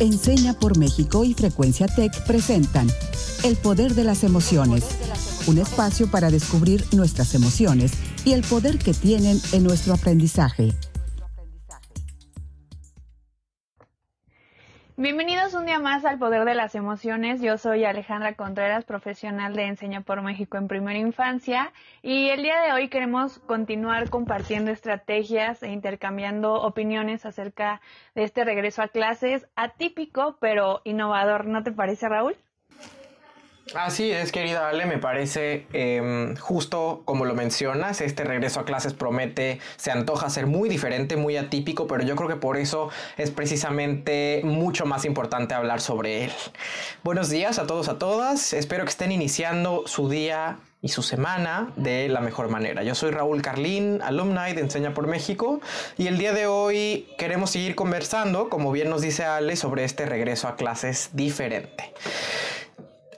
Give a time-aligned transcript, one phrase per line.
[0.00, 2.88] Enseña por México y Frecuencia Tech presentan
[3.44, 4.82] El Poder de las Emociones,
[5.46, 7.92] un espacio para descubrir nuestras emociones
[8.24, 10.72] y el poder que tienen en nuestro aprendizaje.
[15.02, 17.40] Bienvenidos un día más al Poder de las Emociones.
[17.40, 21.72] Yo soy Alejandra Contreras, profesional de Enseña por México en Primera Infancia.
[22.02, 27.80] Y el día de hoy queremos continuar compartiendo estrategias e intercambiando opiniones acerca
[28.14, 31.46] de este regreso a clases atípico pero innovador.
[31.46, 32.36] ¿No te parece, Raúl?
[33.74, 38.94] Así es, querida Ale, me parece em, justo como lo mencionas, este regreso a clases
[38.94, 43.30] promete, se antoja ser muy diferente, muy atípico, pero yo creo que por eso es
[43.30, 46.32] precisamente mucho más importante hablar sobre él.
[47.04, 51.72] Buenos días a todos, a todas, espero que estén iniciando su día y su semana
[51.76, 52.82] de la mejor manera.
[52.82, 55.60] Yo soy Raúl Carlín, alumni de Enseña por México,
[55.96, 60.06] y el día de hoy queremos seguir conversando, como bien nos dice Ale, sobre este
[60.06, 61.92] regreso a clases diferente.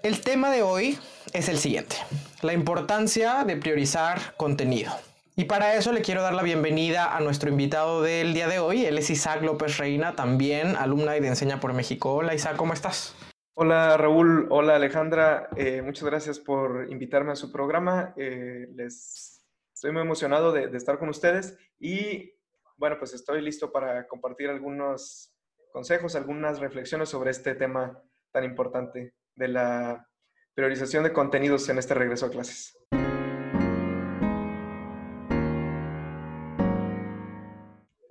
[0.03, 0.99] El tema de hoy
[1.33, 1.95] es el siguiente,
[2.43, 4.91] la importancia de priorizar contenido.
[5.37, 8.85] Y para eso le quiero dar la bienvenida a nuestro invitado del día de hoy.
[8.85, 12.15] Él es Isaac López Reina, también alumna de Enseña por México.
[12.15, 13.15] Hola Isaac, ¿cómo estás?
[13.55, 18.13] Hola Raúl, hola Alejandra, eh, muchas gracias por invitarme a su programa.
[18.17, 22.35] Eh, les estoy muy emocionado de estar con ustedes y
[22.77, 25.33] bueno, pues estoy listo para compartir algunos
[25.71, 30.09] consejos, algunas reflexiones sobre este tema tan importante de la
[30.55, 32.77] priorización de contenidos en este regreso a clases.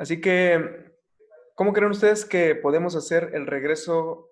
[0.02, 0.96] Así que,
[1.54, 4.32] ¿cómo creen ustedes que podemos hacer el regreso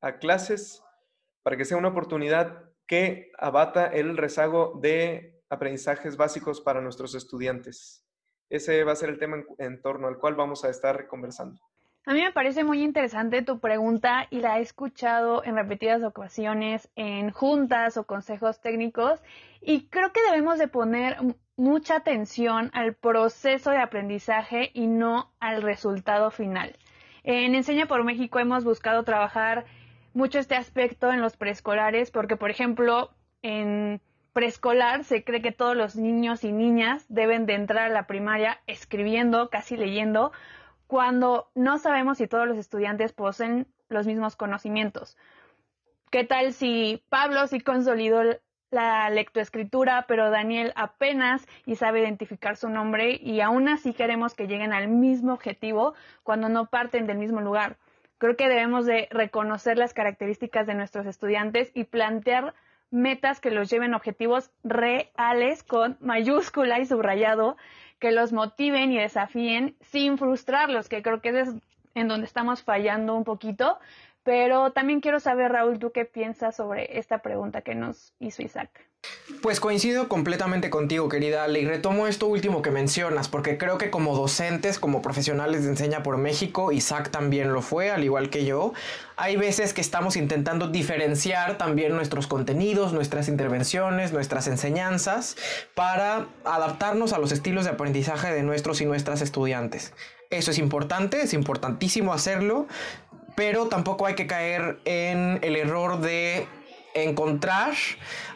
[0.00, 0.80] a clases
[1.42, 8.06] para que sea una oportunidad que abata el rezago de aprendizajes básicos para nuestros estudiantes?
[8.48, 11.60] Ese va a ser el tema en, torno al cual vamos a estar conversando.
[12.08, 16.88] A mí me parece muy interesante tu pregunta y la he escuchado en repetidas ocasiones
[16.96, 19.20] en juntas o consejos técnicos
[19.60, 21.18] y creo que debemos de poner
[21.58, 26.78] mucha atención al proceso de aprendizaje y no al resultado final.
[27.24, 29.66] En Enseña por México hemos buscado trabajar
[30.14, 33.10] mucho este aspecto en los preescolares porque, por ejemplo,
[33.42, 34.00] en
[34.32, 38.60] preescolar se cree que todos los niños y niñas deben de entrar a la primaria
[38.66, 40.32] escribiendo, casi leyendo,
[40.88, 45.16] cuando no sabemos si todos los estudiantes poseen los mismos conocimientos.
[46.10, 48.22] ¿Qué tal si Pablo sí consolidó
[48.70, 54.46] la lectoescritura, pero Daniel apenas y sabe identificar su nombre y aún así queremos que
[54.46, 57.76] lleguen al mismo objetivo cuando no parten del mismo lugar?
[58.16, 62.54] Creo que debemos de reconocer las características de nuestros estudiantes y plantear
[62.90, 67.58] metas que los lleven a objetivos reales con mayúscula y subrayado
[67.98, 71.48] que los motiven y desafíen sin frustrarlos, que creo que es
[71.94, 73.78] en donde estamos fallando un poquito.
[74.24, 78.70] Pero también quiero saber, Raúl, tú qué piensas sobre esta pregunta que nos hizo Isaac.
[79.42, 83.90] Pues coincido completamente contigo, querida Ale, y retomo esto último que mencionas, porque creo que
[83.90, 88.44] como docentes, como profesionales de Enseña por México, Isaac también lo fue, al igual que
[88.44, 88.72] yo,
[89.16, 95.36] hay veces que estamos intentando diferenciar también nuestros contenidos, nuestras intervenciones, nuestras enseñanzas,
[95.74, 99.92] para adaptarnos a los estilos de aprendizaje de nuestros y nuestras estudiantes.
[100.30, 102.66] Eso es importante, es importantísimo hacerlo,
[103.38, 106.48] pero tampoco hay que caer en el error de
[106.92, 107.72] encontrar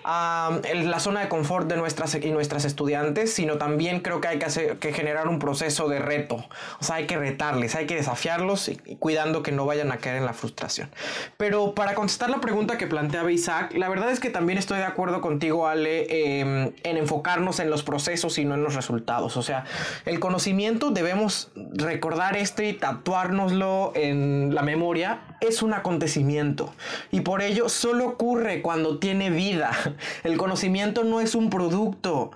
[0.04, 4.92] la zona de confort de nuestras y nuestras estudiantes, sino también creo que hay que
[4.92, 6.44] generar un proceso de reto.
[6.80, 10.16] O sea, hay que retarles, hay que desafiarlos y, cuidando que no vayan a caer
[10.16, 10.90] en la frustración.
[11.36, 14.84] Pero para contestar la pregunta que planteaba Isaac, la verdad es que también estoy de
[14.84, 19.36] acuerdo contigo, Ale, em, en enfocarnos en los procesos y no en los resultados.
[19.36, 19.64] O sea,
[20.04, 25.20] el conocimiento debemos recordar esto y tatuárnoslo en la memoria.
[25.40, 26.72] Es un acontecimiento
[27.10, 29.70] y por ello solo ocurre cuando tiene vida.
[30.24, 32.30] El conocimiento no es un producto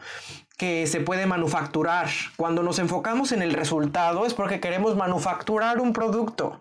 [0.56, 2.08] que se puede manufacturar.
[2.36, 6.58] Cuando nos enfocamos en el resultado es porque queremos manufacturar un producto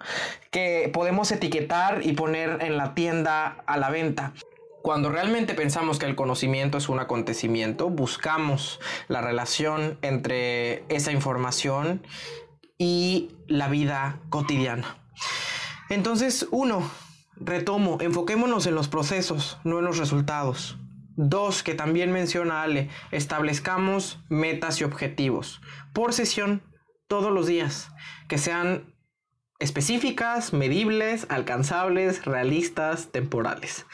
[0.51, 4.33] que podemos etiquetar y poner en la tienda a la venta.
[4.81, 12.05] Cuando realmente pensamos que el conocimiento es un acontecimiento, buscamos la relación entre esa información
[12.77, 14.97] y la vida cotidiana.
[15.89, 16.87] Entonces, uno,
[17.35, 20.77] retomo, enfoquémonos en los procesos, no en los resultados.
[21.15, 25.61] Dos, que también menciona Ale, establezcamos metas y objetivos
[25.93, 26.61] por sesión
[27.07, 27.89] todos los días,
[28.27, 28.93] que sean
[29.59, 33.85] específicas, medibles, alcanzables, realistas, temporales.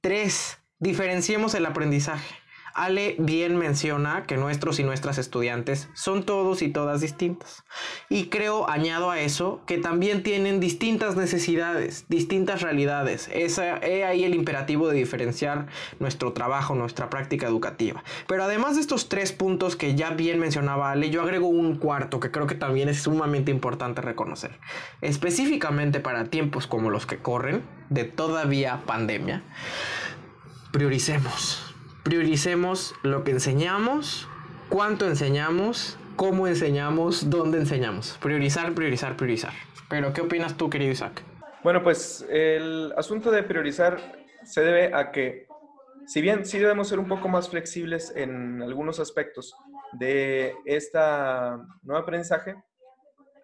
[0.00, 2.34] Tres, diferenciemos el aprendizaje.
[2.74, 7.62] Ale bien menciona que nuestros y nuestras estudiantes son todos y todas distintos.
[8.08, 13.30] Y creo, añado a eso, que también tienen distintas necesidades, distintas realidades.
[13.32, 15.68] Esa, he ahí el imperativo de diferenciar
[16.00, 18.02] nuestro trabajo, nuestra práctica educativa.
[18.26, 22.18] Pero además de estos tres puntos que ya bien mencionaba Ale, yo agrego un cuarto
[22.18, 24.58] que creo que también es sumamente importante reconocer.
[25.00, 29.44] Específicamente para tiempos como los que corren, de todavía pandemia,
[30.72, 31.73] prioricemos
[32.04, 34.28] prioricemos lo que enseñamos,
[34.68, 38.18] cuánto enseñamos, cómo enseñamos, dónde enseñamos.
[38.20, 39.52] Priorizar, priorizar, priorizar.
[39.88, 41.22] Pero, ¿qué opinas tú, querido Isaac?
[41.62, 43.98] Bueno, pues el asunto de priorizar
[44.44, 45.46] se debe a que,
[46.06, 49.54] si bien sí debemos ser un poco más flexibles en algunos aspectos
[49.92, 52.54] de esta nuevo aprendizaje,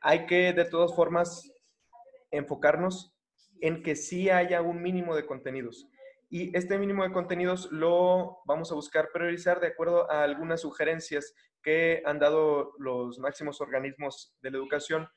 [0.03, 1.51] hay que de todas formas
[2.31, 3.15] enfocarnos
[3.63, 5.87] en que sí haya un mínimo de contenidos
[6.31, 11.35] y este mínimo de contenidos lo vamos a buscar priorizar de acuerdo a algunas sugerencias
[11.61, 15.09] que han dado los máximos organismos de la educación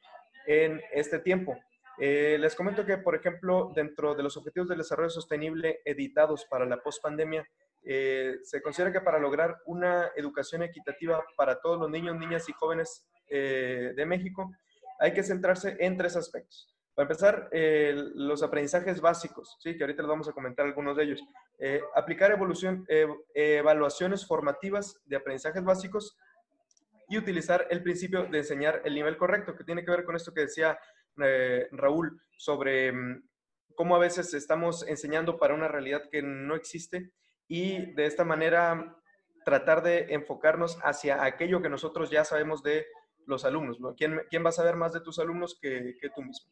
[0.48, 1.56] en este tiempo.
[2.00, 6.66] Eh, les comento que, por ejemplo, dentro de los Objetivos de Desarrollo Sostenible editados para
[6.66, 7.48] la pospandemia,
[7.86, 12.54] eh, se considera que para lograr una educación equitativa para todos los niños, niñas y
[12.54, 14.52] jóvenes eh, de México,
[15.00, 16.73] hay que centrarse en tres aspectos.
[16.96, 19.76] Para empezar, los aprendizajes básicos, ¿sí?
[19.76, 21.24] que ahorita les vamos a comentar algunos de ellos.
[21.58, 22.86] Eh, aplicar evolución,
[23.34, 26.18] evaluaciones formativas de aprendizajes básicos
[27.10, 30.34] y utilizar el principio de enseñar el nivel correcto, que tiene que ver con esto
[30.34, 30.78] que decía
[31.22, 33.24] eh, Raúl sobre mm,
[33.76, 37.12] cómo a veces estamos enseñando para una realidad que no existe
[37.48, 38.98] y de esta manera
[39.46, 42.86] tratar de enfocarnos hacia aquello que nosotros ya sabemos de
[43.26, 43.78] los alumnos.
[43.98, 46.50] ¿Quién, quién va a saber más de tus alumnos que, que tú mismo?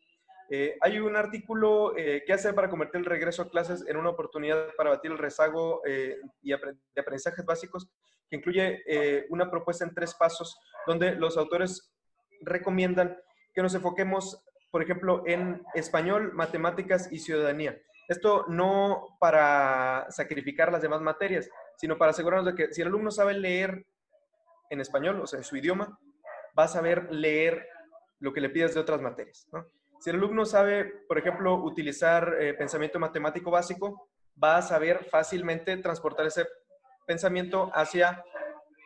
[0.54, 4.10] Eh, hay un artículo eh, que hace para convertir el regreso a clases en una
[4.10, 7.90] oportunidad para batir el rezago eh, y de aprendizajes básicos,
[8.30, 8.84] que incluye
[9.30, 11.94] una propuesta en tres pasos, donde los autores
[12.42, 13.18] recomiendan
[13.54, 17.82] que nos enfoquemos, por ejemplo, en español, matemáticas y ciudadanía.
[18.10, 23.12] Esto no para sacrificar las demás materias, sino para asegurarnos de que si el alumno
[23.12, 23.86] sabe leer
[24.70, 25.98] en español, o sea, en su idioma,
[26.58, 27.68] va a saber leer
[28.20, 29.48] lo que le pides de otras materias.
[29.52, 29.66] ¿no?
[30.02, 34.10] Si el alumno sabe, por ejemplo, utilizar eh, pensamiento matemático básico,
[34.44, 36.48] va a saber fácilmente transportar ese
[37.06, 38.24] pensamiento hacia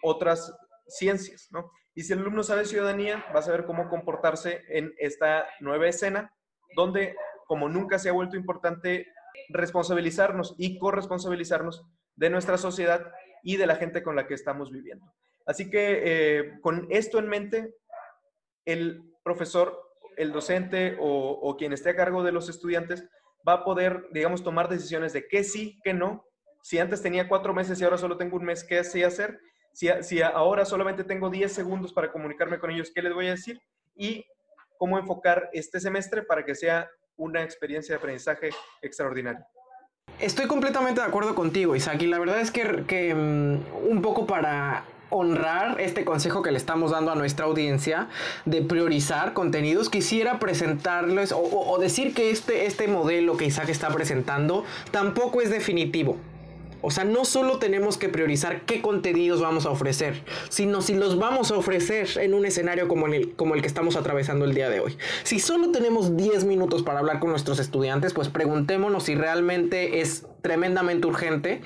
[0.04, 0.54] otras
[0.88, 1.72] ciencias, ¿no?
[1.94, 6.34] Y si el alumno sabe ciudadanía, va a saber cómo comportarse en esta nueva escena,
[6.76, 7.16] donde,
[7.48, 9.08] como nunca se ha vuelto importante,
[9.48, 11.86] responsabilizarnos y corresponsabilizarnos
[12.18, 13.10] de nuestra sociedad
[13.42, 15.06] y de la gente con la que estamos viviendo.
[15.46, 17.74] Así que eh, con esto en mente,
[18.66, 19.85] el profesor
[20.18, 23.06] el docente o, quien esté a cargo de los estudiantes
[23.48, 26.26] va a poder, digamos, tomar decisiones de qué sí, qué no.
[26.62, 29.40] Si antes tenía cuatro meses y ahora solo tengo un mes, ¿qué sí hacer?
[29.72, 33.32] Si, si ahora solamente tengo 10 segundos para comunicarme con ellos, ¿qué les voy a
[33.32, 33.62] decir?
[33.96, 34.26] Y
[34.78, 38.50] cómo enfocar este semestre para que sea una experiencia de aprendizaje
[38.82, 39.46] extraordinaria.
[40.20, 44.26] Estoy completamente de acuerdo contigo, Isaac, y la verdad es que, que mm, un poco
[44.26, 48.10] para honrar este consejo que le estamos dando a nuestra audiencia
[48.46, 54.64] de priorizar contenidos, quisiera presentarles o, decir que este, este modelo que Isaac está presentando
[54.92, 56.18] tampoco es definitivo.
[56.88, 61.18] O sea, no solo tenemos que priorizar qué contenidos vamos a ofrecer, sino si los
[61.18, 64.70] vamos a ofrecer en un escenario como el, como el que estamos atravesando el día
[64.70, 64.96] de hoy.
[65.24, 70.28] Si solo tenemos 10 minutos para hablar con nuestros estudiantes, pues preguntémonos si realmente es
[70.44, 71.62] tremendamente urgente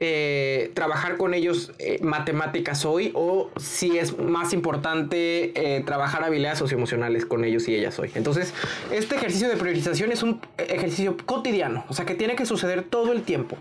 [0.00, 6.60] eh, trabajar con ellos eh, matemáticas hoy o si es más importante eh, trabajar habilidades
[6.60, 8.12] socioemocionales con ellos y ellas hoy.
[8.14, 8.54] Entonces,
[8.92, 13.12] este ejercicio de priorización es un ejercicio cotidiano, o sea que tiene que suceder todo
[13.12, 13.56] el tiempo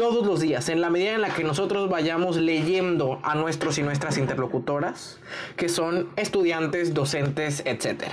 [0.00, 3.82] todos los días, en la medida en la que nosotros vayamos leyendo a nuestros y
[3.82, 5.20] nuestras interlocutoras,
[5.58, 8.04] que son estudiantes, docentes, etc.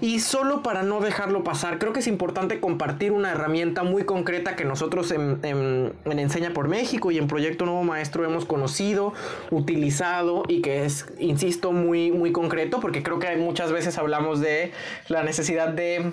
[0.00, 4.56] Y solo para no dejarlo pasar, creo que es importante compartir una herramienta muy concreta
[4.56, 5.38] que nosotros en,
[6.04, 9.14] Enseña por México y en Proyecto Nuevo Maestro hemos conocido,
[9.50, 14.72] utilizado y que es, insisto, muy, muy concreto, porque creo que muchas veces hablamos de
[15.08, 16.12] la necesidad de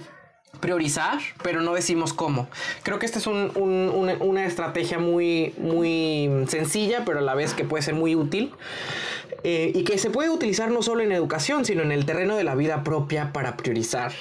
[0.59, 2.47] priorizar, pero no decimos cómo.
[2.83, 7.83] Creo que esta es una, estrategia muy, muy sencilla, pero a la vez que puede
[7.83, 8.53] ser muy útil.
[9.43, 12.43] Eh, y que se puede utilizar no solo en educación, sino en el terreno de
[12.43, 14.11] la vida propia para priorizar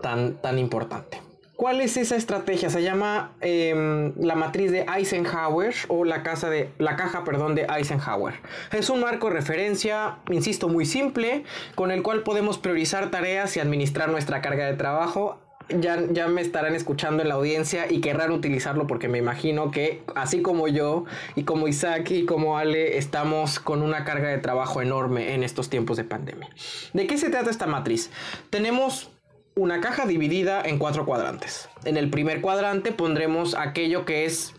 [0.00, 1.23] tan, tan importante.
[1.56, 2.68] ¿Cuál es esa estrategia?
[2.68, 7.66] Se llama em, la matriz de Eisenhower o la, casa de, la caja perdón, de
[7.72, 8.34] Eisenhower.
[8.72, 11.44] Es un marco de referencia, insisto, muy simple,
[11.76, 16.40] con el cual podemos priorizar tareas y administrar nuestra carga de trabajo ya, ya me
[16.40, 21.04] estarán escuchando en la audiencia y querrán utilizarlo porque me imagino que así como yo
[21.36, 25.70] y como Isaac y como Ale estamos con una carga de trabajo enorme en estos
[25.70, 26.50] tiempos de pandemia.
[26.92, 28.10] ¿De qué se trata esta matriz?
[28.50, 29.10] Tenemos
[29.56, 31.68] una caja dividida en cuatro cuadrantes.
[31.84, 34.54] En el primer cuadrante pondremos aquello que es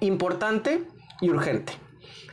[0.00, 0.82] importante
[1.20, 1.72] y urgente.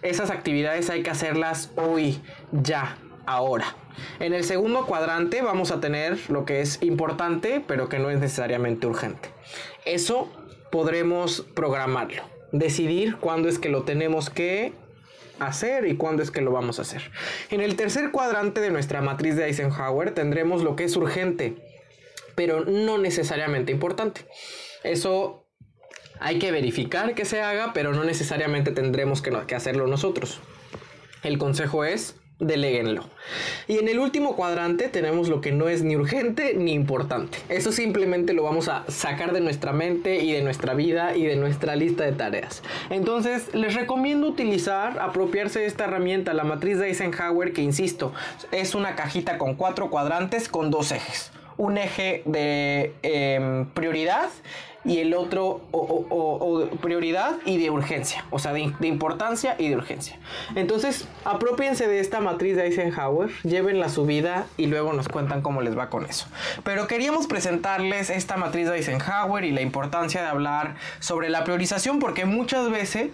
[0.01, 2.21] Esas actividades hay que hacerlas hoy,
[2.51, 3.75] ya, ahora.
[4.19, 8.19] En el segundo cuadrante vamos a tener lo que es importante, pero que no es
[8.19, 9.29] necesariamente urgente.
[9.85, 10.29] Eso
[10.71, 14.73] podremos programarlo, decidir cuándo es que lo tenemos que
[15.39, 17.11] hacer y cuándo es que lo vamos a hacer.
[17.49, 21.55] En el tercer cuadrante de nuestra matriz de Eisenhower tendremos lo que es urgente,
[22.37, 24.21] pero no necesariamente importante.
[24.83, 25.47] Eso
[26.19, 30.39] hay que verificar que se haga, pero no necesariamente tendremos que, hacerlo nosotros.
[31.23, 33.05] El consejo es deleguenlo.
[33.67, 37.39] Y en el último cuadrante tenemos lo que no es ni urgente ni importante.
[37.49, 41.37] Eso simplemente lo vamos a sacar de nuestra mente y de nuestra vida y de
[41.37, 42.61] nuestra lista de tareas.
[42.91, 48.13] Entonces les recomiendo utilizar, apropiarse de esta herramienta, la matriz de Eisenhower, que insisto,
[48.51, 51.31] es una cajita con cuatro cuadrantes con dos ejes.
[51.57, 54.29] Un eje de em, prioridad
[54.87, 60.17] y el otro o, prioridad y de urgencia, o sea, de, importancia y de urgencia.
[60.55, 65.41] Entonces, apropiense de esta matriz de Eisenhower, llévenla a su vida y luego nos cuentan
[65.41, 66.27] cómo les va con eso.
[66.63, 71.99] Pero queríamos presentarles esta matriz de Eisenhower y la importancia de hablar sobre la priorización
[71.99, 73.09] porque muchas veces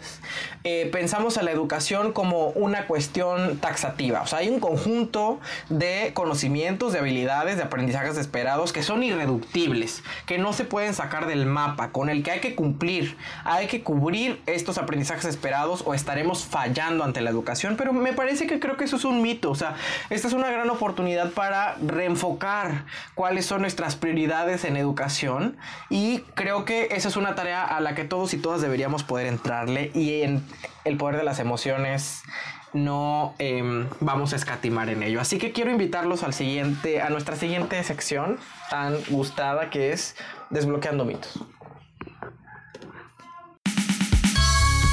[0.63, 5.39] eh, pensamos a la educación como una cuestión taxativa, o sea, hay un conjunto
[5.69, 11.25] de conocimientos, de habilidades, de aprendizajes esperados que son irreductibles, que no se pueden sacar
[11.25, 15.93] del mar con el que hay que cumplir, hay que cubrir estos aprendizajes esperados o
[15.93, 19.51] estaremos fallando ante la educación, pero me parece que creo que eso es un mito,
[19.51, 19.75] o sea,
[20.09, 25.57] esta es una gran oportunidad para reenfocar cuáles son nuestras prioridades en educación
[25.89, 29.27] y creo que esa es una tarea a la que todos y todas deberíamos poder
[29.27, 30.43] entrarle y en
[30.85, 32.23] el poder de las emociones
[32.73, 35.21] no em, vamos a escatimar en ello.
[35.21, 38.39] Así que quiero invitarlos al siguiente, a nuestra siguiente sección
[38.69, 40.15] tan gustada que es
[40.49, 41.39] Desbloqueando mitos.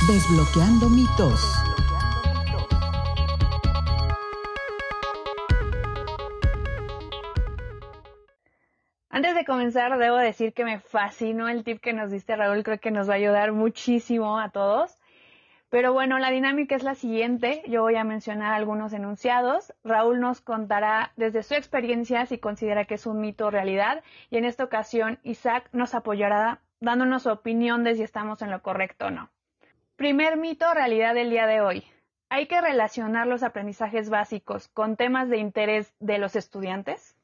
[0.08, 1.40] Desbloqueando mitos.
[9.12, 12.62] Antes de comenzar, debo decir que me fascinó el tip que nos diste, Raúl.
[12.62, 14.99] Creo que nos va a ayudar muchísimo a todos.
[15.70, 17.62] Pero bueno, la dinámica es la siguiente.
[17.68, 19.72] Yo voy a mencionar algunos enunciados.
[19.84, 24.02] Raúl nos contará desde su experiencia si considera que es un mito o realidad.
[24.30, 28.62] Y en esta ocasión, Isaac nos apoyará dándonos su opinión de si estamos en lo
[28.62, 29.30] correcto o no.
[29.94, 31.84] Primer mito realidad del día de hoy.
[32.30, 37.16] ¿Hay que relacionar los aprendizajes básicos con temas de interés de los estudiantes?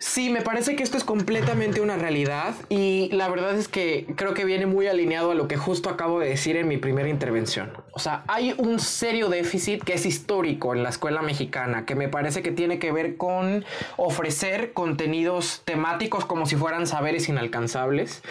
[0.00, 4.32] Sí, me parece que esto es completamente una realidad y la verdad es que creo
[4.32, 7.72] que viene muy alineado a lo que justo acabo de decir en mi primera intervención.
[7.92, 12.08] O sea, hay un serio déficit que es histórico en la escuela mexicana, que me
[12.08, 13.64] parece que tiene que ver con
[13.96, 18.22] ofrecer contenidos temáticos como si fueran saberes inalcanzables.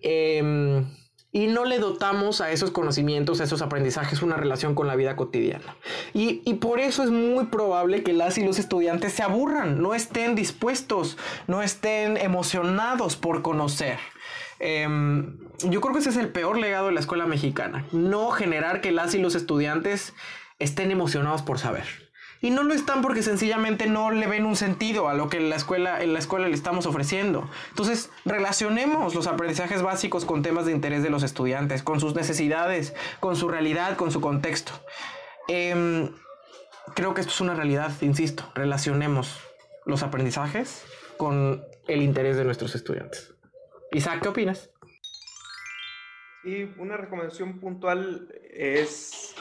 [0.00, 0.82] Eh,
[1.32, 5.16] y no le dotamos a esos conocimientos, a esos aprendizajes, una relación con la vida
[5.16, 5.76] cotidiana.
[6.12, 10.34] Y, por eso es muy probable que las y los estudiantes se aburran, no estén
[10.34, 13.98] dispuestos, no estén emocionados por conocer.
[14.58, 18.80] Em, yo creo que ese es el peor legado de la escuela mexicana, no generar
[18.80, 20.12] que las y los estudiantes
[20.58, 21.99] estén emocionados por saber
[22.40, 25.50] y no lo están porque sencillamente no le ven un sentido a lo que en
[25.50, 27.50] la escuela, en la escuela le estamos ofreciendo.
[27.68, 32.94] Entonces, relacionemos los aprendizajes básicos con temas de interés de los estudiantes, con sus necesidades,
[33.20, 34.72] con su realidad, con su contexto.
[35.48, 36.10] Em,
[36.94, 39.40] creo que esto es una realidad, insisto, relacionemos
[39.84, 40.84] los aprendizajes
[41.18, 43.34] con el interés de nuestros estudiantes.
[43.92, 44.70] Isaac, ¿qué opinas?
[46.44, 49.34] Y una recomendación puntual es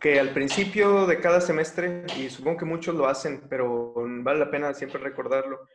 [0.00, 4.50] que al principio de cada semestre, y supongo que muchos lo hacen, pero vale la
[4.50, 5.68] pena siempre recordarlo,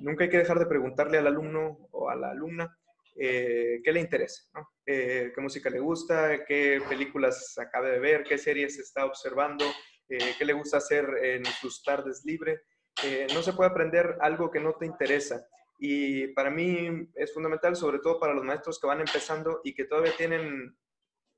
[0.00, 2.76] nunca hay que dejar de preguntarle al alumno o a la alumna
[3.14, 4.42] eh, qué le interesa,
[4.84, 9.64] eh, qué música le gusta, qué películas acaba de ver, qué series está observando,
[10.08, 12.60] eh, qué le gusta hacer en sus tardes libres.
[13.32, 15.46] no se puede aprender algo que no te interesa.
[15.78, 19.84] Y para mí es fundamental, sobre todo para los maestros que van empezando y que
[19.84, 20.76] todavía tienen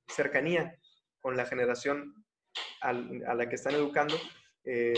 [0.07, 0.78] cercanía
[1.25, 2.23] con la generación
[2.83, 4.14] a la que están educando,
[4.62, 4.93] eh,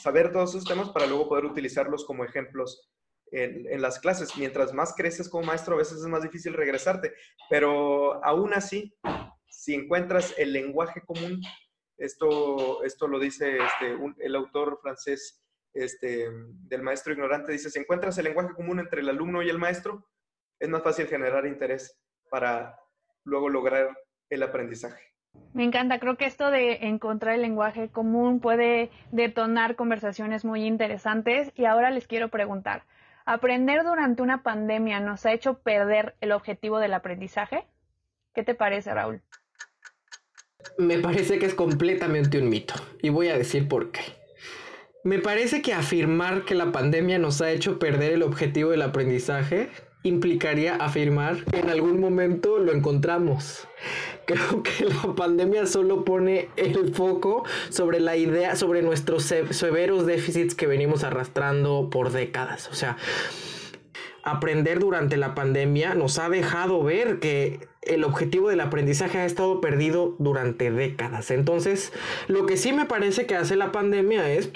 [0.00, 2.90] saber todos esos temas para luego poder utilizarlos como ejemplos
[3.30, 4.38] en, las clases.
[4.38, 7.12] Mientras más creces como maestro, a veces es más difícil regresarte,
[7.50, 8.96] pero aún así,
[9.50, 11.42] si encuentras el lenguaje común,
[11.98, 18.16] esto, esto lo dice este, el autor francés este, del maestro ignorante, dice, si encuentras
[18.16, 20.08] el lenguaje común entre el alumno y el maestro,
[20.58, 22.80] es más fácil generar interés para
[23.24, 23.94] luego lograr
[24.30, 25.15] el aprendizaje.
[25.54, 31.50] Me encanta, creo que esto de encontrar el lenguaje común puede detonar conversaciones muy interesantes
[31.54, 32.82] y ahora les quiero preguntar,
[33.24, 37.64] ¿aprender durante una pandemia nos ha hecho perder el objetivo del aprendizaje?
[38.34, 39.22] ¿Qué te parece, Raúl?
[40.76, 44.02] Me parece que es completamente un mito y voy a decir por qué.
[45.04, 49.70] Me parece que afirmar que la pandemia nos ha hecho perder el objetivo del aprendizaje
[50.06, 53.66] implicaría afirmar que en algún momento lo encontramos.
[54.26, 60.54] Creo que la pandemia solo pone el foco sobre la idea, sobre nuestros severos déficits
[60.54, 62.68] que venimos arrastrando por décadas.
[62.70, 62.96] O sea,
[64.22, 69.60] aprender durante la pandemia nos ha dejado ver que el objetivo del aprendizaje ha estado
[69.60, 71.30] perdido durante décadas.
[71.30, 71.92] Entonces,
[72.26, 74.50] lo que sí me parece que hace la pandemia es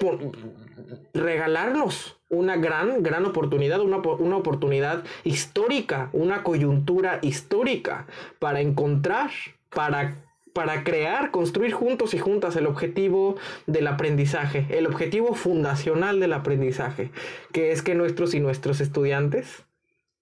[1.14, 8.06] regalarnos una gran, gran oportunidad, una, una, oportunidad histórica, una coyuntura histórica
[8.38, 9.30] para encontrar,
[9.68, 10.14] para,
[10.52, 17.10] para crear, construir juntos y juntas el objetivo del aprendizaje, el objetivo fundacional del aprendizaje,
[17.52, 19.64] que es que nuestros y nuestros estudiantes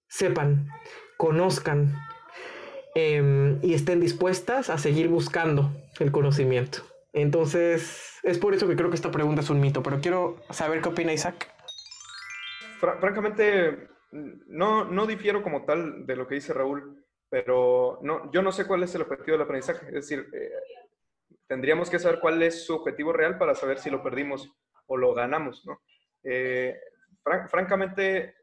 [0.07, 0.67] sepan,
[1.17, 1.95] conozcan
[2.95, 6.79] em, y estén dispuestas a seguir buscando el conocimiento.
[7.13, 10.81] Entonces, es por eso que creo que esta pregunta es un mito, pero quiero saber
[10.81, 11.58] qué opina Isaac.
[12.79, 18.51] Francamente, no, no difiero como tal de lo que dice Raúl, pero no, yo no
[18.51, 19.85] sé cuál es el objetivo del aprendizaje.
[19.87, 20.51] Es decir, eh,
[21.47, 24.51] tendríamos que saber cuál es su objetivo real para saber si lo perdimos
[24.87, 25.81] o lo ganamos, ¿no?
[26.23, 26.75] Eh,
[27.49, 28.35] francamente,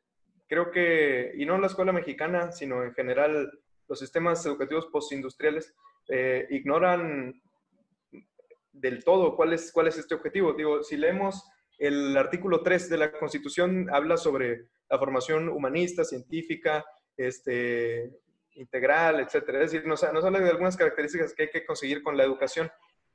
[0.47, 3.51] creo que, y no en la escuela mexicana, sino en general
[3.89, 5.75] los sistemas educativos postindustriales,
[6.09, 7.41] eh, ignoran
[8.73, 10.53] del todo cuál es, cuál es este objetivo.
[10.53, 16.85] Digo, si leemos el artículo 3 de la Constitución, habla sobre la formación humanista, científica,
[17.17, 18.13] este,
[18.55, 19.63] integral, etcétera.
[19.63, 22.71] Es decir, nos, nos habla de algunas características que hay que conseguir con la educación.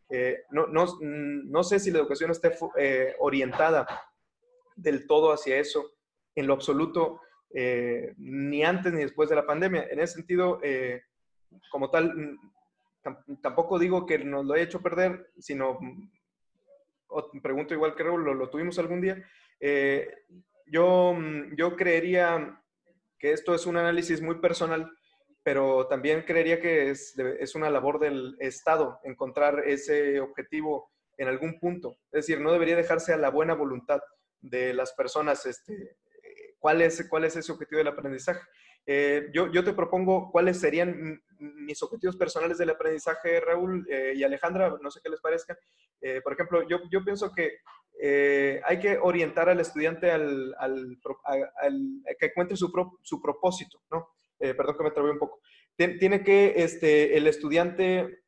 [0.10, 3.88] Eh, no, no, no, sé si la educación esté eh, orientada
[4.76, 5.94] del todo hacia eso
[6.36, 7.22] en lo absoluto,
[7.54, 9.88] eh, ni antes ni después de la pandemia.
[9.90, 10.60] En ese sentido,
[11.72, 12.38] como tal,
[13.42, 15.80] tampoco digo que nos lo haya hecho perder, sino,
[17.42, 19.24] pregunto igual que Raúl, ¿lo, tuvimos algún día?
[19.60, 20.10] Eh,
[20.66, 22.62] yo, mm, yo creería
[23.20, 24.92] que esto es un análisis muy personal,
[25.44, 31.60] pero también creería que es, es una labor del Estado encontrar ese objetivo en algún
[31.60, 31.98] punto.
[32.12, 34.02] Es decir, no debería dejarse a la buena voluntad
[34.40, 35.98] de las personas este,
[36.58, 38.42] cuál es, cuál es ese objetivo del aprendizaje.
[38.86, 44.24] Eh, yo, yo, te propongo cuáles serían mis objetivos personales del aprendizaje, Raúl eh, y
[44.24, 45.58] Alejandra, no sé qué les parezca.
[46.02, 47.60] Eh, por ejemplo, yo, yo pienso que
[48.66, 50.98] hay que orientar al estudiante al, al,
[52.20, 52.72] que encuentre su,
[53.04, 54.10] su propósito, ¿no?
[54.40, 55.40] perdón que me trabé un poco.
[55.76, 58.24] Tiene que este, el estudiante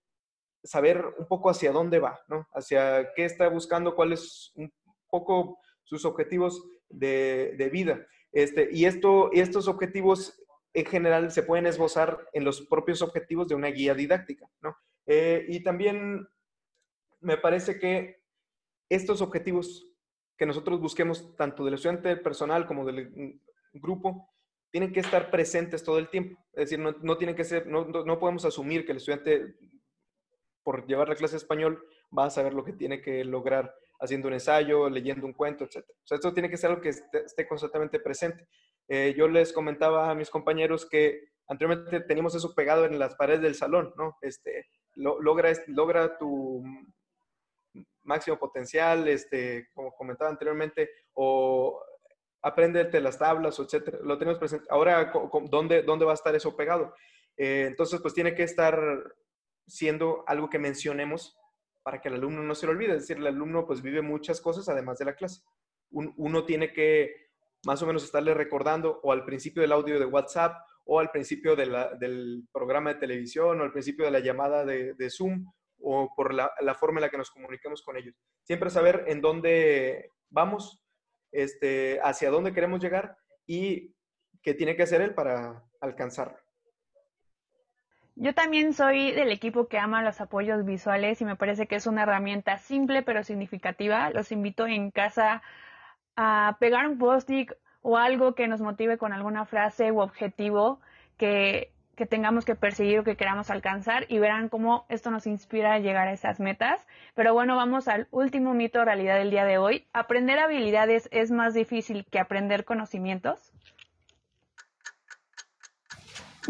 [0.64, 2.48] saber un poco hacia dónde va, ¿no?
[2.54, 4.72] Hacia qué está buscando, cuáles un
[5.10, 8.06] poco sus objetivos de, de vida.
[8.32, 10.43] Este, y esto, estos objetivos
[10.74, 14.76] en general se pueden esbozar en los propios objetivos de una guía didáctica, ¿no?
[15.06, 16.28] Eh, y también
[17.20, 18.24] me parece que
[18.90, 19.88] estos objetivos
[20.38, 23.40] que nosotros busquemos, tanto del estudiante personal como del
[23.74, 24.34] grupo,
[24.72, 26.44] tienen que estar presentes todo el tiempo.
[26.54, 29.56] Es decir, no, no tienen que ser, no, no, podemos asumir que el estudiante,
[30.64, 31.86] por llevar la clase de español,
[32.18, 35.86] va a saber lo que tiene que lograr haciendo un ensayo, leyendo un cuento, etc.
[35.90, 38.48] O sea, esto tiene que ser algo que esté, constantemente presente.
[38.88, 43.42] Eh, yo les comentaba a mis compañeros que anteriormente teníamos eso pegado en las paredes
[43.42, 44.18] del salón, ¿no?
[44.22, 46.64] Este, logra, logra tu
[48.04, 51.82] máximo potencial, este, como comentaba anteriormente, o
[52.42, 54.00] aprendete las tablas, etcétera.
[54.04, 54.68] Lo tenemos presente.
[54.70, 55.12] Ahora,
[55.50, 56.94] ¿dónde, dónde va a estar eso pegado?
[57.38, 58.78] Eh, entonces, pues tiene que estar
[59.66, 61.38] siendo algo que mencionemos
[61.84, 62.94] para que el alumno no se lo olvide.
[62.94, 65.42] Es decir, el alumno pues vive muchas cosas además de la clase.
[65.92, 67.23] uno tiene que
[67.66, 71.56] más o menos estarle recordando o al principio del audio de WhatsApp o al principio
[71.56, 75.46] del programa de televisión o al principio de la llamada de, Zoom
[75.80, 78.16] o por la, forma en la que nos comunicamos con ellos.
[78.44, 80.84] Siempre saber en dónde vamos,
[81.32, 83.94] este, hacia dónde queremos llegar y
[84.42, 86.38] qué tiene que hacer él para alcanzarlo.
[88.16, 91.88] Yo también soy del equipo que ama los apoyos visuales y me parece que es
[91.88, 94.12] una herramienta simple pero significativa.
[94.12, 95.42] Los invito en casa
[96.16, 100.80] a pegar un post-it o algo que nos motive con alguna frase u objetivo
[101.18, 105.74] que que tengamos que perseguir o que queramos alcanzar y verán cómo esto nos inspira
[105.74, 106.86] a llegar a esas metas.
[107.14, 109.86] Pero bueno, vamos al último mito realidad del día de hoy.
[109.94, 113.52] ¿Aprender habilidades es más difícil que aprender conocimientos?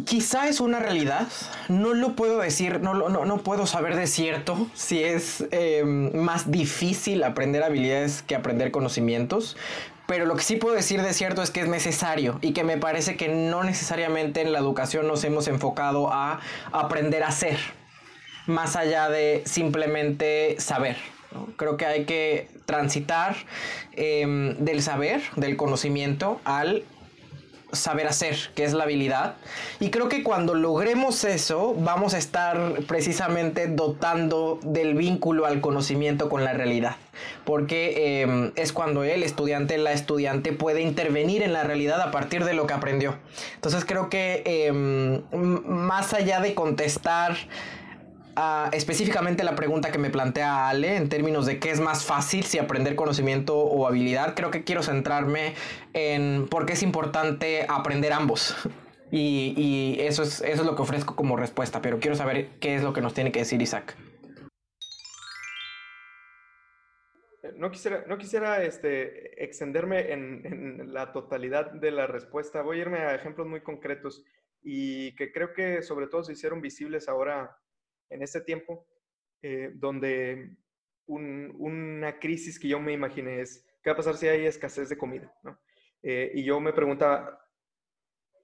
[0.06, 1.28] Quizá es una realidad,
[1.70, 6.50] no lo puedo decir, no, no, no puedo saber de cierto si es em, más
[6.50, 9.56] difícil aprender habilidades que aprender conocimientos,
[10.08, 12.78] pero lo que sí puedo decir de cierto es que es necesario y que me
[12.78, 16.40] parece que no necesariamente en la educación nos hemos enfocado a
[16.72, 17.60] aprender a ser,
[18.48, 20.98] más allá de simplemente saber.
[21.56, 23.36] Creo que hay que transitar
[23.94, 26.84] em, del saber, del conocimiento, al
[27.74, 29.36] saber hacer, que es la habilidad.
[29.80, 36.30] Y creo que cuando logremos eso, vamos a estar precisamente dotando del vínculo al conocimiento
[36.30, 36.96] con la realidad.
[37.46, 42.46] Porque em, es cuando el estudiante, la estudiante puede intervenir en la realidad a partir
[42.46, 43.16] de lo que aprendió.
[43.56, 47.36] Entonces creo que em, más allá de contestar
[48.72, 52.58] específicamente la pregunta que me plantea Ale en términos de qué es más fácil, si
[52.58, 55.54] aprender conocimiento o habilidad, creo que quiero centrarme
[55.94, 58.56] en por qué es importante aprender ambos.
[59.16, 62.84] Y, eso, es, eso es lo que ofrezco como respuesta, pero quiero saber qué es
[62.84, 63.96] lo que nos tiene que decir Isaac.
[67.56, 72.64] No quisiera, no quisiera este, extenderme en, en, la totalidad de la respuesta.
[72.64, 74.24] Voy a irme a ejemplos muy concretos
[74.64, 77.56] y que creo que sobre todo se hicieron visibles ahora
[78.14, 78.86] en este tiempo,
[79.42, 80.56] eh, donde
[81.06, 84.98] una crisis que yo me imaginé es, ¿qué va a pasar si hay escasez de
[84.98, 85.34] comida?
[86.02, 87.46] Eh, y yo me preguntaba,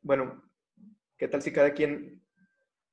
[0.02, 0.44] bueno,
[1.18, 2.22] ¿qué tal si cada quien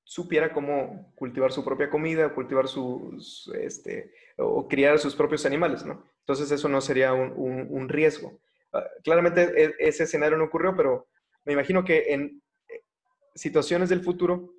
[0.05, 6.05] supiera cómo cultivar su propia comida, cultivar sus, este, o criar sus propios animales, ¿no?
[6.21, 8.41] Entonces eso no sería un, riesgo.
[8.73, 11.09] Ah, claramente e, ese escenario no ocurrió, pero
[11.45, 12.83] me imagino que en eh,
[13.35, 14.56] situaciones del futuro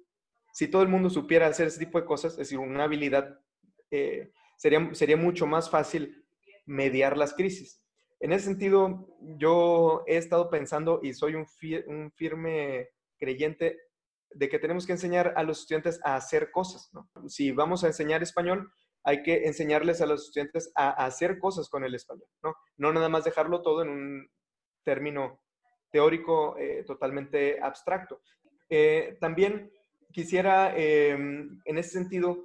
[0.57, 3.39] si todo el mundo supiera hacer ese tipo de cosas, es decir, una habilidad,
[3.91, 6.25] eh, sería, sería mucho más fácil
[6.65, 7.83] mediar las crisis.
[8.19, 12.89] En ese sentido, yo he estado pensando y soy un, firme
[13.19, 13.77] creyente
[14.31, 16.89] de que tenemos que enseñar a los estudiantes a hacer cosas.
[17.27, 18.71] Si vamos a enseñar español,
[19.03, 22.55] hay que enseñarles a los estudiantes a, hacer cosas con el español, ¿no?
[22.77, 24.31] No nada más dejarlo todo en un
[24.83, 25.39] término
[25.91, 28.21] teórico eh, totalmente abstracto.
[28.71, 29.71] Eh, también
[30.17, 32.43] quisiera em, en ese sentido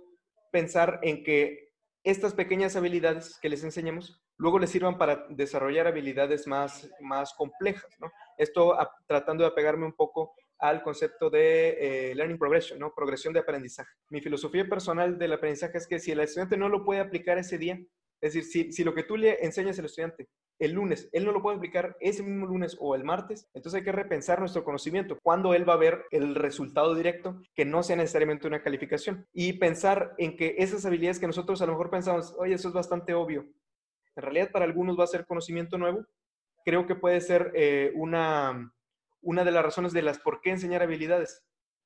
[0.51, 1.71] pensar en que
[2.05, 7.91] estas pequeñas habilidades que les enseñemos luego les sirvan para desarrollar habilidades más, más complejas.
[7.99, 8.13] ¿no?
[8.37, 12.93] Esto tratando de apegarme un poco al concepto de eh, learning progression, ¿no?
[12.95, 13.91] progresión de aprendizaje.
[14.11, 17.57] Mi filosofía personal del aprendizaje es que si el estudiante no lo puede aplicar ese
[17.57, 17.81] día,
[18.21, 20.29] es decir, si, si lo que tú le enseñas al estudiante
[20.63, 23.85] el lunes, él no lo puede aplicar ese mismo lunes o el martes, entonces hay
[23.85, 27.97] que repensar nuestro conocimiento, cuando él va a ver el resultado directo que no sea
[27.97, 29.27] necesariamente una calificación.
[29.33, 32.75] Y pensar en que esas habilidades que nosotros a lo mejor pensamos, oye, eso es
[32.75, 33.47] bastante obvio,
[34.15, 36.07] en realidad para algunos va a ser conocimiento nuevo,
[36.65, 38.73] creo que puede ser eh, una,
[39.21, 41.45] una de las razones de las por qué enseñar habilidades.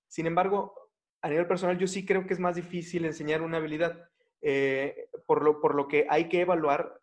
[0.08, 0.74] Sin embargo,
[1.22, 4.10] a nivel personal yo sí creo que es más difícil enseñar una habilidad.
[4.42, 7.00] Eh, por, lo, por lo que hay que evaluar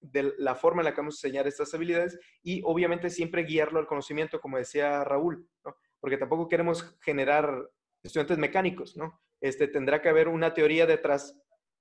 [0.00, 3.78] de la forma en la que vamos a enseñar estas habilidades y obviamente siempre guiarlo
[3.78, 5.48] al conocimiento, como decía Raúl,
[6.00, 7.68] porque tampoco queremos generar
[8.02, 9.20] estudiantes mecánicos, ¿no?
[9.40, 11.36] Este, tendrá que haber una teoría detrás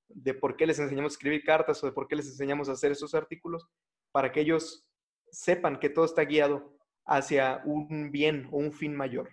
[0.10, 2.74] de por qué les enseñamos a escribir cartas o de por qué les enseñamos a
[2.74, 3.68] hacer esos artículos,
[4.12, 4.88] para que ellos
[5.32, 9.30] sepan que todo está guiado hacia un bien o un fin mayor.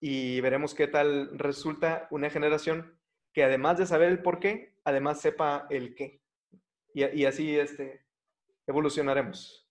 [0.00, 2.98] Y veremos qué tal resulta una generación
[3.32, 6.21] que además de saber el por qué, además sepa el qué
[6.94, 8.04] y, así este,
[8.66, 9.66] evolucionaremos.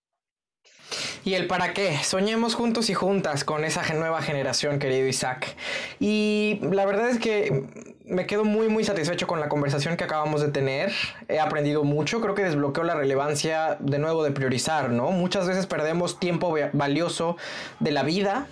[1.23, 1.97] Y el para qué.
[2.03, 5.55] Soñemos juntos y juntas con esa nueva generación, querido Isaac.
[5.99, 7.63] Y la verdad es que
[8.05, 10.91] me quedo muy, muy satisfecho con la conversación que acabamos de tener.
[11.27, 12.19] He aprendido mucho.
[12.21, 15.11] Creo que desbloqueó la relevancia de nuevo de priorizar, ¿no?
[15.11, 17.37] Muchas veces perdemos tiempo valioso
[17.79, 18.47] de la vida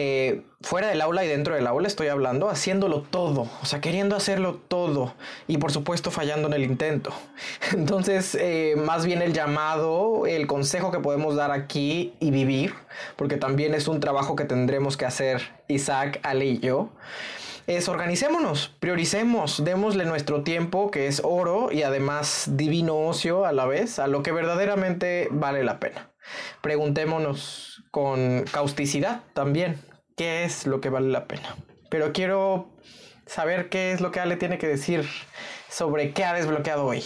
[0.00, 4.14] eh, fuera del aula y dentro del aula estoy hablando, haciéndolo todo, o sea, queriendo
[4.14, 5.14] hacerlo todo
[5.48, 7.12] y por supuesto fallando en el intento.
[7.72, 12.74] Entonces, eh, más bien el llamado, el consejo que podemos dar aquí y vivir,
[13.16, 16.90] porque también es un trabajo que tendremos que hacer Isaac, Ale y yo,
[17.66, 23.66] es organicémonos, prioricemos, démosle nuestro tiempo, que es oro y además divino ocio a la
[23.66, 26.12] vez, a lo que verdaderamente vale la pena.
[26.60, 29.87] Preguntémonos con causticidad también
[30.18, 31.56] qué es lo que vale la pena.
[31.88, 32.68] Pero quiero
[33.24, 35.06] saber qué es lo que Ale tiene que decir
[35.70, 37.04] sobre qué ha desbloqueado hoy.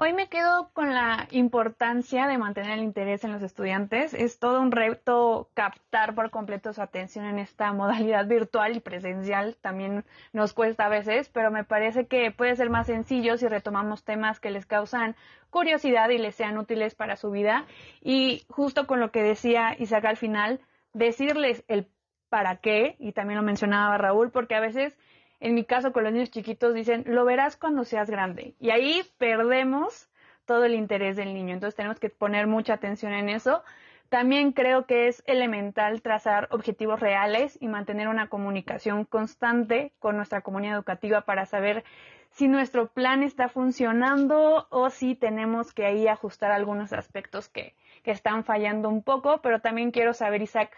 [0.00, 4.14] Hoy me quedo con la importancia de mantener el interés en los estudiantes.
[4.14, 9.56] Es todo un reto captar por completo su atención en esta modalidad virtual y presencial.
[9.60, 14.04] También nos cuesta a veces, pero me parece que puede ser más sencillo si retomamos
[14.04, 15.16] temas que les causan
[15.50, 17.64] curiosidad y les sean útiles para su vida.
[18.00, 20.60] Y justo con lo que decía Isaac al final,
[20.98, 21.88] decirles el
[22.28, 24.98] para qué, y también lo mencionaba Raúl, porque a veces
[25.40, 28.54] en mi caso con los niños chiquitos dicen, lo verás cuando seas grande.
[28.58, 30.08] Y ahí perdemos
[30.44, 31.54] todo el interés del niño.
[31.54, 33.62] Entonces tenemos que poner mucha atención en eso.
[34.08, 40.40] También creo que es elemental trazar objetivos reales y mantener una comunicación constante con nuestra
[40.40, 41.84] comunidad educativa para saber
[42.30, 47.74] si nuestro plan está funcionando o si tenemos que ahí ajustar algunos aspectos que,
[48.08, 49.42] que están fallando un poco.
[49.42, 50.74] Pero también quiero saber, Isaac,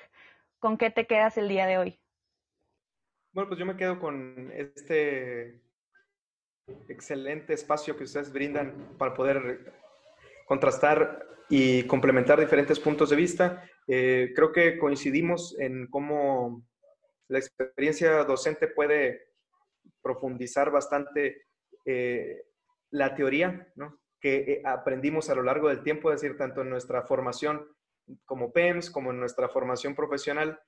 [0.59, 2.01] ¿con qué te quedas el día de hoy?
[3.33, 5.63] Bueno, pues yo me quedo con este
[6.89, 9.73] excelente espacio que ustedes brindan para poder
[10.45, 13.65] contrastar y complementar diferentes puntos de vista.
[13.87, 16.67] Eh, creo que coincidimos en cómo
[17.29, 19.29] la experiencia docente puede
[20.03, 21.47] profundizar bastante
[21.85, 22.43] eh,
[22.91, 24.00] la teoría ¿no?
[24.21, 27.67] Que eh, aprendimos a lo largo del tiempo, es decir, tanto en nuestra formación
[28.25, 30.61] como PEMS, como en nuestra formación profesional,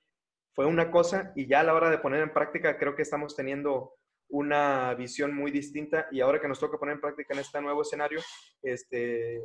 [0.55, 3.35] fue una cosa y ya a la hora de poner en práctica creo que estamos
[3.35, 3.95] teniendo
[4.29, 7.83] una visión muy distinta y ahora que nos toca poner en práctica en este nuevo
[7.83, 8.21] escenario,
[8.62, 9.43] este,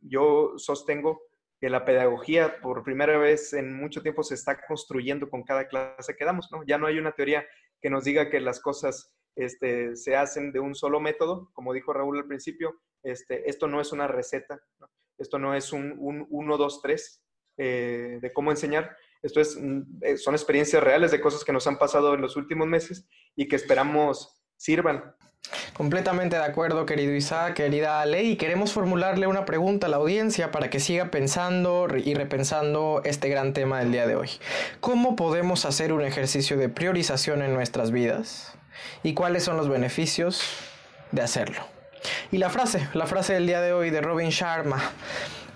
[0.00, 1.22] yo sostengo
[1.60, 6.16] que la pedagogía por primera vez en mucho tiempo se está construyendo con cada clase
[6.16, 6.62] que damos, ¿no?
[6.66, 7.46] Ya no hay una teoría
[7.80, 11.92] que nos diga que las cosas este, se hacen de un solo método, como dijo
[11.92, 14.60] Raúl al principio, este, esto no es una receta,
[15.18, 17.22] esto no es un 1, 2, 3
[17.56, 21.78] de cómo enseñar, esto es, mm, eh, son experiencias reales de cosas que nos han
[21.78, 25.14] pasado en los últimos meses y que esperamos sirvan.
[25.74, 30.50] Completamente de acuerdo, querido Isaac, querida Ale, y queremos formularle una pregunta a la audiencia
[30.50, 34.30] para que siga pensando y repensando este gran tema del día de hoy.
[34.80, 38.54] ¿Cómo podemos hacer un ejercicio de priorización en nuestras vidas?
[39.02, 40.42] ¿Y cuáles son los beneficios
[41.10, 41.81] de hacerlo?
[42.30, 44.78] Y la frase, la frase del día de hoy de Robin Sharma,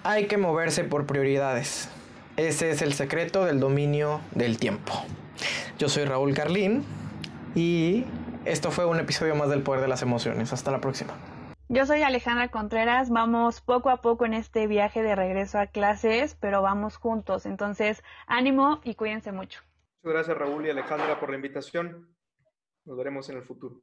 [0.05, 1.89] hay que moverse por prioridades.
[2.37, 4.93] Ese es el secreto del dominio del tiempo.
[5.79, 6.85] Yo soy Raúl Carlín
[7.55, 8.05] y
[8.45, 10.53] esto fue un episodio más del Poder de las Emociones.
[10.53, 11.15] Hasta la próxima.
[11.69, 16.37] Yo soy Alejandra Contreras, vamos poco a poco en este viaje de regreso a clases,
[16.37, 17.45] pero vamos juntos.
[17.45, 19.63] Entonces, ánimo y cuídense mucho.
[20.03, 22.15] Muchas gracias Raúl y Alejandra por la invitación.
[22.85, 23.83] Nos veremos en el futuro.